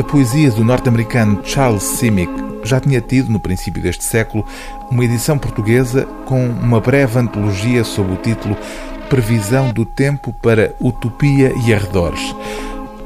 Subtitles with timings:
[0.00, 2.32] A poesia do norte-americano Charles Simic
[2.64, 4.46] já tinha tido, no princípio deste século,
[4.90, 8.56] uma edição portuguesa com uma breve antologia sob o título
[9.10, 12.34] Previsão do Tempo para Utopia e Arredores.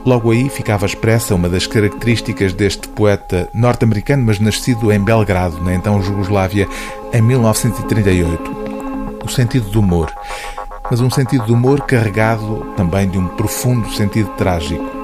[0.06, 5.74] Logo aí ficava expressa uma das características deste poeta norte-americano, mas nascido em Belgrado, na
[5.74, 6.68] então Jugoslávia,
[7.12, 9.18] em 1938.
[9.24, 10.12] O sentido do humor.
[10.88, 15.03] Mas um sentido do humor carregado também de um profundo sentido trágico.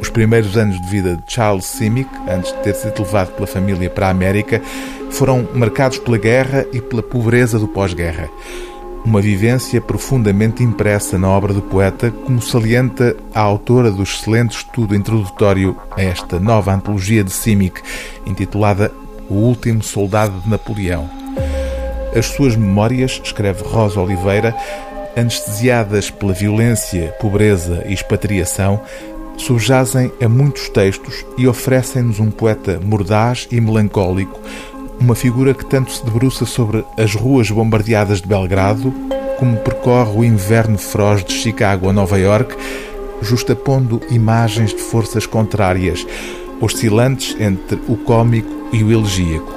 [0.00, 3.90] Os primeiros anos de vida de Charles Simic, antes de ter sido levado pela família
[3.90, 4.62] para a América,
[5.10, 8.28] foram marcados pela guerra e pela pobreza do pós-guerra.
[9.04, 14.94] Uma vivência profundamente impressa na obra do poeta, como salienta a autora do excelente estudo
[14.94, 17.80] introdutório a esta nova antologia de Simic,
[18.26, 18.92] intitulada
[19.28, 21.08] O Último Soldado de Napoleão.
[22.14, 24.54] As suas memórias, escreve Rosa Oliveira,
[25.16, 28.80] anestesiadas pela violência, pobreza e expatriação,
[29.38, 34.38] subjazem a muitos textos e oferecem-nos um poeta mordaz e melancólico,
[35.00, 38.92] uma figura que tanto se debruça sobre as ruas bombardeadas de Belgrado,
[39.38, 42.56] como percorre o inverno feroz de Chicago a Nova York,
[43.22, 46.04] justapondo imagens de forças contrárias,
[46.60, 49.54] oscilantes entre o cômico e o elegíaco.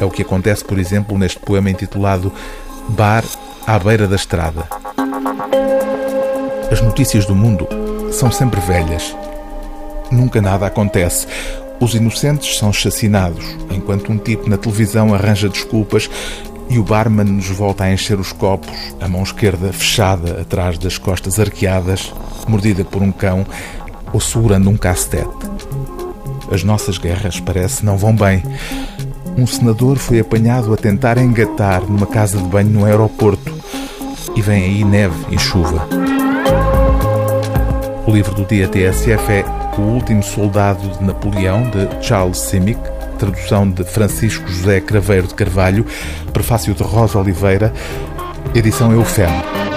[0.00, 2.32] É o que acontece, por exemplo, neste poema intitulado
[2.90, 3.24] Bar
[3.66, 4.68] à beira da estrada.
[6.70, 7.66] As notícias do mundo
[8.10, 9.14] são sempre velhas.
[10.10, 11.26] Nunca nada acontece.
[11.80, 16.10] Os inocentes são chacinados, enquanto um tipo na televisão arranja desculpas
[16.68, 20.98] e o barman nos volta a encher os copos, a mão esquerda fechada atrás das
[20.98, 22.12] costas arqueadas,
[22.46, 23.46] mordida por um cão
[24.12, 25.28] ou segurando um castete.
[26.50, 28.42] As nossas guerras, parece, não vão bem.
[29.36, 33.54] Um senador foi apanhado a tentar engatar numa casa de banho no aeroporto.
[34.34, 36.07] E vem aí neve e chuva.
[38.08, 39.44] O livro do dia TSF é
[39.76, 42.80] O Último Soldado de Napoleão, de Charles Simic,
[43.18, 45.84] tradução de Francisco José Craveiro de Carvalho,
[46.32, 47.70] prefácio de Rosa Oliveira,
[48.54, 49.67] edição Eufemo.